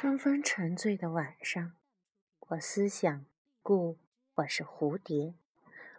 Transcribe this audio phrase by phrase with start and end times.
[0.00, 1.74] 春风沉醉的晚上，
[2.48, 3.26] 我思想，
[3.62, 3.98] 故
[4.36, 5.34] 我是蝴蝶。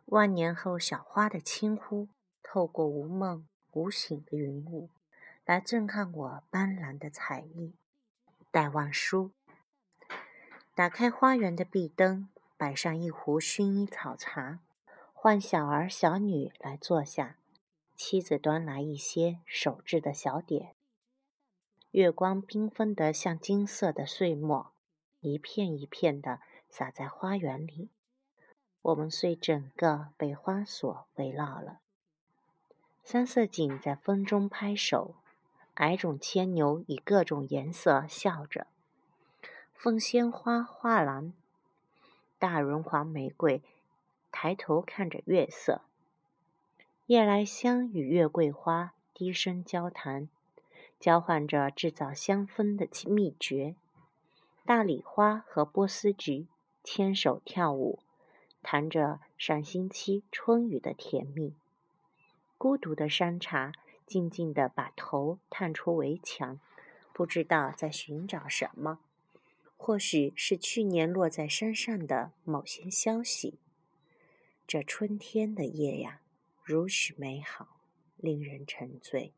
[0.05, 2.08] 万年后，小花的轻呼，
[2.42, 4.90] 透过无梦无醒的云雾，
[5.46, 7.76] 来震撼我斑斓的彩翼。
[8.49, 9.29] 戴望舒。
[10.74, 12.28] 打开花园的壁灯，
[12.58, 14.62] 摆上一壶薰衣草茶，
[15.13, 17.38] 唤小儿小女来坐下。
[17.95, 20.73] 妻子端来一些手制的小点。
[21.91, 24.71] 月光缤纷的像金色的碎末，
[25.20, 26.39] 一片一片的
[26.70, 27.89] 洒在花园里。
[28.81, 31.80] 我们遂整个被花所围绕了。
[33.03, 35.16] 三色堇在风中拍手，
[35.73, 38.67] 矮种牵牛以各种颜色笑着。
[39.73, 41.33] 凤仙花画廊，
[42.39, 43.61] 大绒黄玫瑰
[44.31, 45.81] 抬头看着月色。
[47.08, 50.30] 夜来香与月桂花低声交谈。
[51.01, 53.75] 交换着制造香氛的秘诀，
[54.67, 56.45] 大礼花和波斯菊
[56.83, 57.97] 牵手跳舞，
[58.61, 61.55] 谈着上星期春雨的甜蜜。
[62.55, 63.71] 孤独的山茶
[64.05, 66.59] 静静地把头探出围墙，
[67.11, 68.99] 不知道在寻找什么，
[69.75, 73.58] 或许是去年落在山上的某些消息。
[74.67, 76.21] 这春天的夜呀，
[76.63, 77.80] 如许美好，
[78.17, 79.33] 令人沉醉。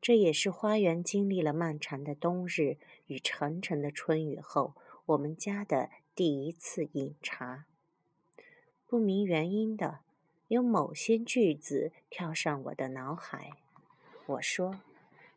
[0.00, 4.74] 这也是花园经历了漫长的冬日与沉沉的春雨后，
[5.06, 7.66] 我们家的第一次饮茶。
[8.86, 10.00] 不明原因的，
[10.46, 13.50] 有某些句子跳上我的脑海。
[14.26, 14.80] 我说：“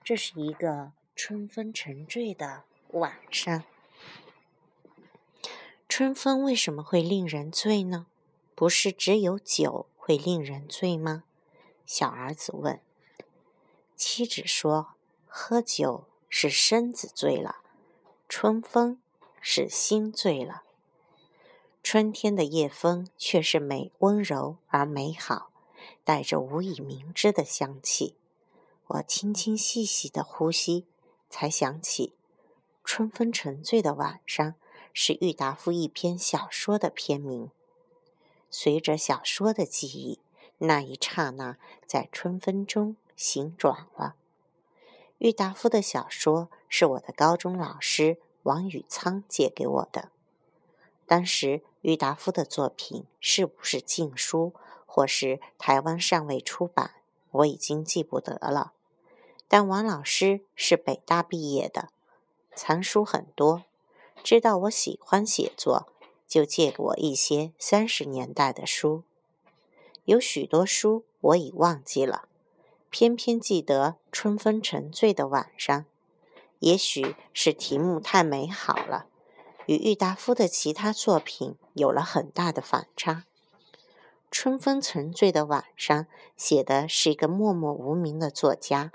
[0.04, 3.64] 这是一个春风沉醉的晚上。”
[5.90, 8.08] 春风为什么会令人醉呢？
[8.56, 11.24] 不是只有酒会令人醉吗？
[11.86, 12.80] 小儿子问。
[14.04, 14.96] 妻子说
[15.30, 17.58] ：“喝酒是身子醉了，
[18.28, 19.00] 春风
[19.40, 20.64] 是心醉了。
[21.84, 25.52] 春天的夜风却是美温柔而美好，
[26.04, 28.16] 带着无以名之的香气。
[28.88, 30.88] 我轻轻细细的呼吸，
[31.30, 32.16] 才想起，
[32.84, 34.56] 春风沉醉的晚上
[34.92, 37.52] 是郁达夫一篇小说的篇名。
[38.50, 40.20] 随着小说的记忆，
[40.58, 44.16] 那一刹那，在春风中。”行转了。
[45.20, 50.10] 郁达夫的小说是我的高中老师王宇仓借给我的。
[51.06, 54.54] 当时郁达夫的作品是不是禁书，
[54.88, 56.96] 或是台湾尚未出版，
[57.30, 58.74] 我已经记不得了。
[59.48, 61.90] 但王老师是北大毕业的，
[62.56, 63.66] 藏书很多，
[64.24, 65.86] 知道我喜欢写作，
[66.28, 69.04] 就借给我一些三十年代的书。
[70.06, 72.28] 有许多书我已忘记了。
[72.92, 75.86] 偏偏记得春风沉醉的晚上，
[76.60, 79.06] 也许是题目太美好了，
[79.66, 83.24] 与郁达夫的其他作品有了很大的反差。
[84.30, 88.92] 春风沉醉的晚上写的是一个默默无名的作家，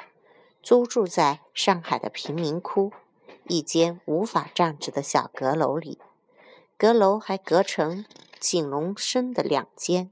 [0.62, 2.92] 租住在上海的贫民窟
[3.48, 5.98] 一间无法站直的小阁楼里，
[6.76, 8.04] 阁楼还隔成
[8.38, 10.10] 井笼深的两间，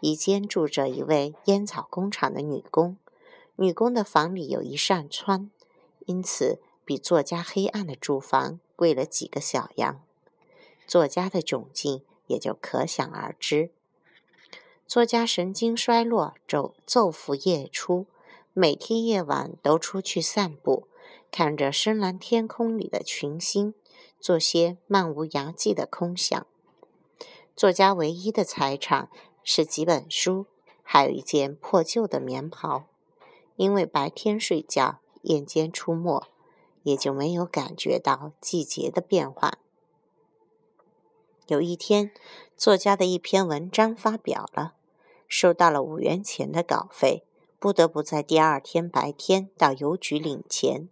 [0.00, 2.96] 一间住着一位烟草工厂的女工。
[3.56, 5.50] 女工的房里有一扇窗，
[6.06, 10.02] 因此比作家黑暗的住房贵了几个小洋。
[10.86, 13.70] 作家的窘境也就可想而知。
[14.86, 18.06] 作家神经衰弱，昼昼伏夜出，
[18.52, 20.88] 每天夜晚都出去散步，
[21.30, 23.72] 看着深蓝天空里的群星，
[24.20, 26.46] 做些漫无涯际的空想。
[27.56, 29.08] 作家唯一的财产
[29.42, 30.46] 是几本书，
[30.82, 32.84] 还有一件破旧的棉袍。
[33.56, 36.22] 因为白天睡觉，夜间出没，
[36.82, 39.58] 也就没有感觉到季节的变化。
[41.46, 42.10] 有一天，
[42.56, 44.74] 作家的一篇文章发表了，
[45.28, 47.24] 收到了五元钱的稿费，
[47.58, 50.88] 不得不在第二天白天到邮局领钱。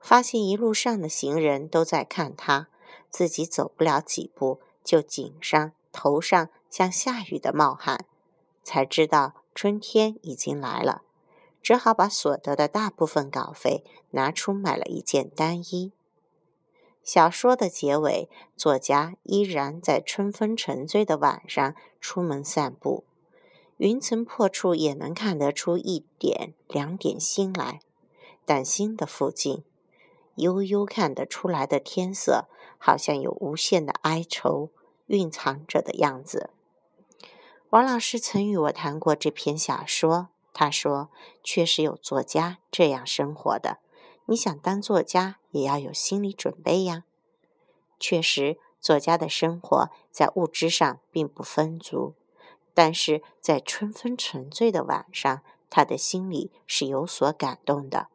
[0.00, 2.68] 发现一路上的行人都在看他，
[3.08, 8.04] 自己走不了几步，就颈上、头上像下雨的冒汗，
[8.62, 11.02] 才知道春天已经来了。
[11.64, 15.92] 只好把所得的大部分稿费拿出买了一件单衣。
[17.02, 23.04] 小说的结尾，作家依然在春风沉醉的晚上出门散步，
[23.78, 27.80] 云层破处也能看得出一点两点星来，
[28.44, 29.64] 但星的附近，
[30.34, 32.46] 悠悠看得出来的天色，
[32.76, 34.68] 好像有无限的哀愁
[35.06, 36.50] 蕴藏着的样子。
[37.70, 40.28] 王老师曾与我谈过这篇小说。
[40.54, 41.10] 他说
[41.44, 43.80] ：“确实有作家这样生活的，
[44.26, 47.04] 你想当作家，也要有心理准备呀。
[47.98, 52.14] 确实，作家的生活在物质上并不丰足，
[52.72, 58.06] 但是在春风沉醉的晚上，他的心里是有所感动的。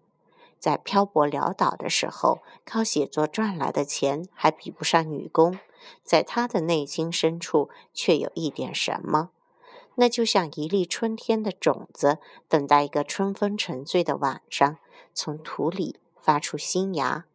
[0.60, 5.58] 在漂泊潦倒的时候，靠写作赚来的钱还比不上女工，
[6.04, 9.32] 在他的内心深处却有一点什么，
[10.02, 14.78] 那就像一粒春天的种子，等待一个春风沉醉的晚上，
[15.14, 17.26] 从土里发出新芽，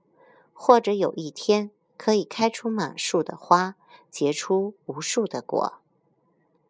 [0.55, 3.77] 或者有一天可以开出满树的花，
[4.11, 5.75] 结出无数的果。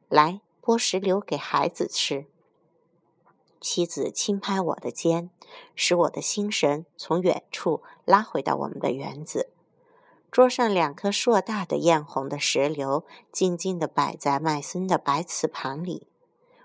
[0.09, 2.27] 来剥石榴给孩子吃。
[3.61, 5.31] 妻子轻拍我的肩，
[5.77, 9.54] 使我的心神从远处拉回到我们的园子。
[10.35, 16.09] 桌上两颗硕大的艳红的石榴，静静地摆在麦森的白瓷盘里。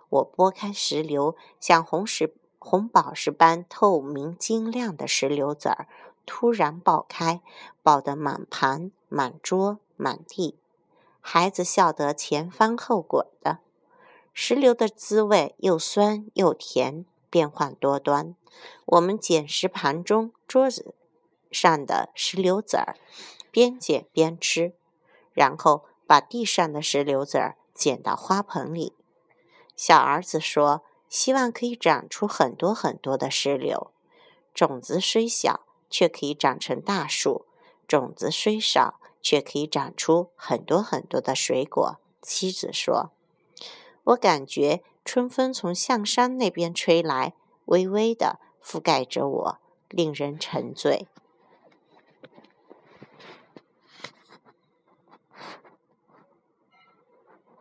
[0.10, 5.88] 我拨开石榴，像红石红宝石般透明晶亮的石榴籽儿，
[6.26, 7.44] 突然爆开，
[7.84, 10.58] 爆得满盘、满桌、满地。
[11.22, 13.60] 孩子笑得前翻后滚的。
[14.34, 18.36] 石榴的滋味又酸又甜，变幻多端。
[18.88, 20.96] 我们捡石盘中桌子
[21.52, 22.96] 上的石榴籽儿，
[23.60, 24.72] 边捡边吃，
[25.34, 28.94] 然后把地上的石榴籽儿捡到花盆里。
[29.76, 33.92] 小儿子说：“希望可以长出很多很多的石榴。
[34.54, 37.46] 种子虽小，却可以长成大树；
[37.86, 43.12] 种子虽少，却可以长出很多很多的水果。”妻子说。
[44.06, 47.34] 我感觉春风从象山那边吹来，
[47.66, 49.58] 微微的覆盖着我，
[49.90, 51.10] 令人沉醉。